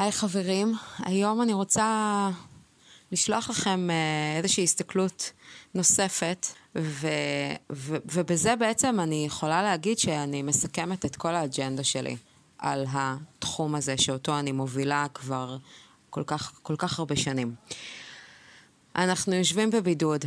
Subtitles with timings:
[0.00, 2.30] היי חברים, היום אני רוצה
[3.12, 5.32] לשלוח לכם אה, איזושהי הסתכלות
[5.74, 7.08] נוספת, ו,
[7.72, 12.16] ו, ובזה בעצם אני יכולה להגיד שאני מסכמת את כל האג'נדה שלי
[12.58, 15.56] על התחום הזה שאותו אני מובילה כבר
[16.10, 17.54] כל כך, כל כך הרבה שנים.
[18.96, 20.24] אנחנו יושבים בבידוד,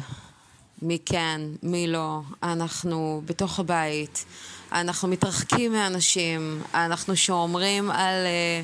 [0.83, 4.25] מי כן, מי לא, אנחנו בתוך הבית,
[4.71, 8.61] אנחנו מתרחקים מאנשים, אנחנו שומרים על, אה,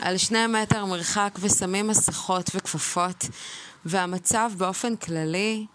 [0.00, 3.24] על שני מטר מרחק ושמים מסכות וכפפות,
[3.84, 5.66] והמצב באופן כללי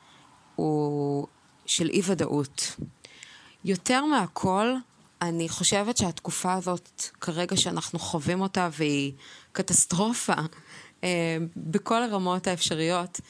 [0.55, 1.27] הוא
[1.65, 2.75] של אי ודאות.
[3.65, 4.73] יותר מהכל,
[5.21, 9.13] אני חושבת שהתקופה הזאת, כרגע שאנחנו חווים אותה, והיא
[9.51, 10.33] קטסטרופה
[11.03, 13.21] אה, בכל הרמות האפשריות,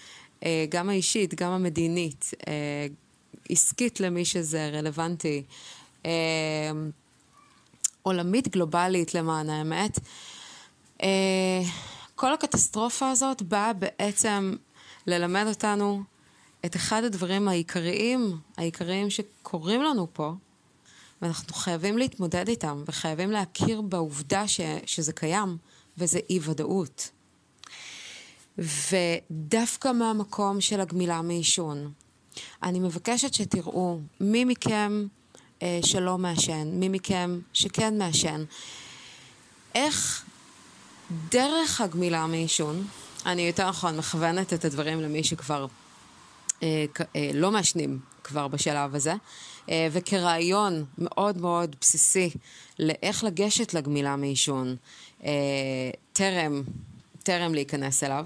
[0.69, 2.87] גם האישית, גם המדינית, אה,
[3.49, 5.43] עסקית למי שזה רלוונטי,
[6.05, 6.11] אה,
[8.03, 9.99] עולמית גלובלית למען האמת.
[12.15, 14.55] כל הקטסטרופה הזאת באה בעצם
[15.07, 16.03] ללמד אותנו
[16.65, 20.33] את אחד הדברים העיקריים, העיקריים שקורים לנו פה,
[21.21, 25.57] ואנחנו חייבים להתמודד איתם, וחייבים להכיר בעובדה ש, שזה קיים,
[25.97, 27.09] וזה אי ודאות.
[28.57, 31.91] ודווקא מהמקום של הגמילה מעישון,
[32.63, 35.05] אני מבקשת שתראו מי מכם
[35.61, 38.43] אה, שלא מעשן, מי מכם שכן מעשן,
[39.75, 40.25] איך
[41.31, 42.87] דרך הגמילה מעישון,
[43.25, 45.67] אני יותר נכון מכוונת את הדברים למי שכבר
[46.63, 49.13] אה, אה, לא מעשנים כבר בשלב הזה,
[49.69, 52.29] אה, וכרעיון מאוד מאוד בסיסי
[52.79, 54.75] לאיך לגשת לגמילה מעישון
[55.23, 55.31] אה,
[56.13, 56.63] טרם
[57.25, 58.25] טרם להיכנס אליו,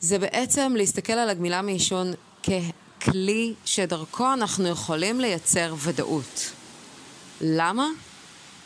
[0.00, 2.12] זה בעצם להסתכל על הגמילה מעישון
[2.42, 6.50] ככלי שדרכו אנחנו יכולים לייצר ודאות.
[7.40, 7.88] למה?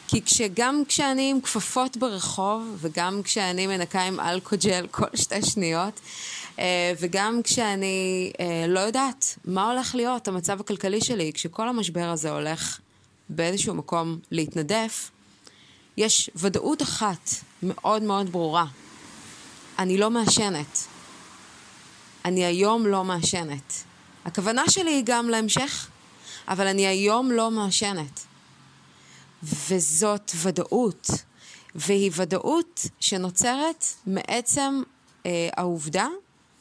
[0.08, 6.00] כי כשגם כשאני עם כפפות ברחוב, וגם כשאני מנקה עם אלכוג'ל כל שתי שניות,
[6.58, 12.30] אה, וגם כשאני אה, לא יודעת מה הולך להיות המצב הכלכלי שלי, כשכל המשבר הזה
[12.30, 12.78] הולך
[13.28, 15.10] באיזשהו מקום להתנדף,
[15.96, 17.30] יש ודאות אחת
[17.62, 18.66] מאוד מאוד ברורה.
[19.78, 20.86] אני לא מעשנת.
[22.24, 23.72] אני היום לא מעשנת.
[24.24, 25.88] הכוונה שלי היא גם להמשך,
[26.48, 28.20] אבל אני היום לא מעשנת.
[29.42, 31.10] וזאת ודאות,
[31.74, 34.82] והיא ודאות שנוצרת מעצם
[35.26, 36.06] אה, העובדה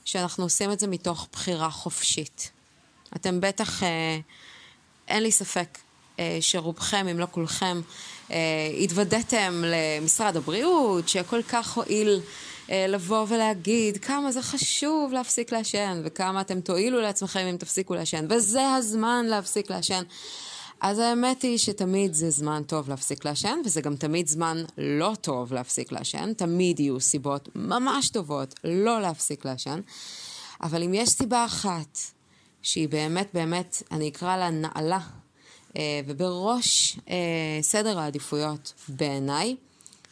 [0.06, 2.52] שאנחנו עושים את זה מתוך בחירה חופשית.
[3.16, 4.20] אתם בטח, אה,
[5.08, 5.78] אין לי ספק,
[6.42, 7.82] שרובכם, אם לא כולכם,
[8.32, 8.38] אה,
[8.80, 12.22] התוודעתם למשרד הבריאות, שכל כך הועיל
[12.70, 18.26] אה, לבוא ולהגיד כמה זה חשוב להפסיק לעשן, וכמה אתם תועילו לעצמכם אם תפסיקו לעשן,
[18.30, 20.04] וזה הזמן להפסיק לעשן.
[20.82, 25.54] אז האמת היא שתמיד זה זמן טוב להפסיק לעשן, וזה גם תמיד זמן לא טוב
[25.54, 26.34] להפסיק לעשן.
[26.34, 29.80] תמיד יהיו סיבות ממש טובות לא להפסיק לעשן.
[30.62, 31.98] אבל אם יש סיבה אחת
[32.62, 35.25] שהיא באמת באמת, אני אקרא לה נעלה אה,
[36.08, 39.56] ובראש אה, סדר העדיפויות בעיניי,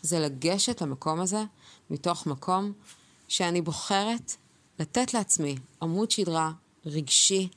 [0.02, 1.44] זה לגשת למקום הזה
[1.90, 2.72] מתוך מקום
[3.28, 4.36] שאני בוחרת
[4.80, 6.52] לתת לעצמי עמוד שדרה
[6.86, 7.48] רגשי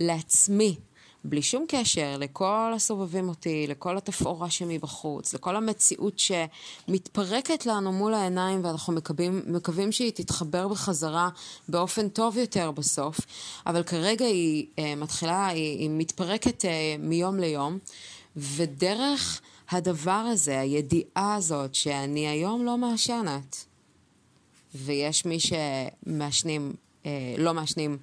[0.00, 0.76] לעצמי,
[1.24, 8.64] בלי שום קשר לכל הסובבים אותי, לכל התפאורה שמבחוץ, לכל המציאות שמתפרקת לנו מול העיניים
[8.64, 11.28] ואנחנו מקווים, מקווים שהיא תתחבר בחזרה
[11.68, 13.20] באופן טוב יותר בסוף,
[13.66, 16.68] אבל כרגע היא uh, מתחילה, היא, היא מתפרקת uh,
[16.98, 17.78] מיום ליום,
[18.36, 19.40] ודרך
[19.70, 23.64] הדבר הזה, הידיעה הזאת שאני היום לא מעשנת,
[24.74, 27.06] ויש מי שמעשנים, uh,
[27.38, 27.98] לא מעשנים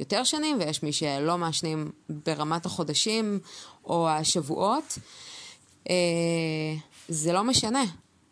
[0.00, 3.40] יותר שנים, ויש מי שלא מעשנים ברמת החודשים
[3.84, 4.98] או השבועות.
[5.90, 5.94] אה,
[7.08, 7.84] זה לא משנה,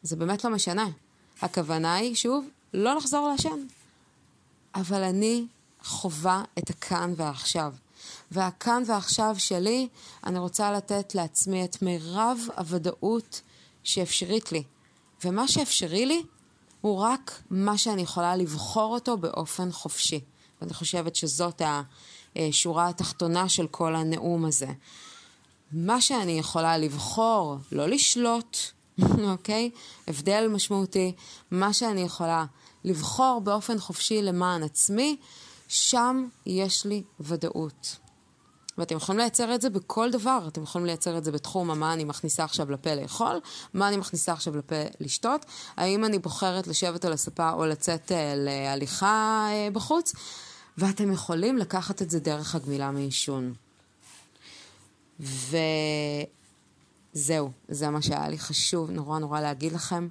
[0.02, 0.86] זה באמת לא משנה.
[1.42, 3.66] הכוונה היא, שוב, לא לחזור לעשן.
[4.74, 5.46] אבל אני
[5.82, 7.74] חווה את הכאן והעכשיו.
[8.30, 9.88] והכאן ועכשיו שלי,
[10.26, 13.40] אני רוצה לתת לעצמי את מירב הוודאות
[13.82, 14.62] שאפשרית לי.
[15.24, 16.22] ומה שאפשרי לי,
[16.80, 20.20] הוא רק מה שאני יכולה לבחור אותו באופן חופשי.
[20.60, 21.62] ואני חושבת שזאת
[22.36, 24.68] השורה התחתונה של כל הנאום הזה.
[25.72, 28.56] מה שאני יכולה לבחור, לא לשלוט,
[29.32, 29.70] אוקיי?
[30.08, 31.12] הבדל משמעותי.
[31.50, 32.44] מה שאני יכולה
[32.84, 35.16] לבחור באופן חופשי למען עצמי,
[35.68, 37.96] שם יש לי ודאות.
[38.78, 40.38] ואתם יכולים לייצר את זה בכל דבר.
[40.48, 43.40] אתם יכולים לייצר את זה בתחום מה אני מכניסה עכשיו לפה לאכול,
[43.74, 45.46] מה אני מכניסה עכשיו לפה לשתות,
[45.76, 50.12] האם אני בוחרת לשבת על הספה או לצאת אה, להליכה אה, בחוץ.
[50.78, 53.54] ואתם יכולים לקחת את זה דרך הגמילה מעישון.
[55.20, 55.50] וזהו,
[57.68, 60.08] זה מה שהיה לי חשוב נורא נורא להגיד לכם.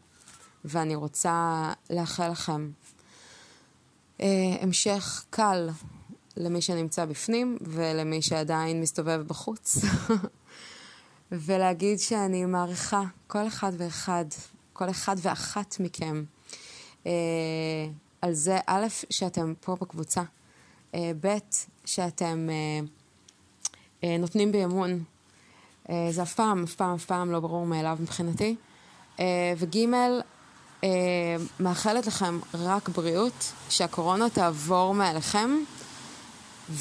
[0.65, 2.69] ואני רוצה לאחל לכם
[4.21, 4.27] אה,
[4.61, 5.69] המשך קל
[6.37, 9.77] למי שנמצא בפנים ולמי שעדיין מסתובב בחוץ,
[11.31, 14.25] ולהגיד שאני מעריכה כל אחד ואחד,
[14.73, 16.23] כל אחד ואחת מכם,
[17.05, 17.11] אה,
[18.21, 20.23] על זה, א', שאתם פה בקבוצה,
[20.95, 21.37] ב',
[21.85, 22.87] שאתם אה,
[24.03, 25.03] אה, נותנים בי אמון.
[25.89, 28.55] אה, זה אף פעם, אף פעם, אף פעם לא ברור מאליו מבחינתי.
[29.19, 29.77] אה, וג',
[30.83, 35.49] אה, מאחלת לכם רק בריאות, שהקורונה תעבור מעליכם,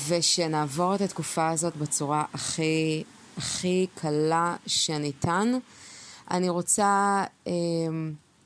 [0.08, 3.04] ושנעבור את התקופה הזאת בצורה הכי,
[3.36, 5.52] הכי קלה שניתן.
[6.30, 7.52] אני רוצה, אה,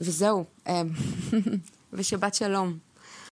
[0.01, 0.83] וזהו, אה,
[1.93, 2.90] ושבת שלום.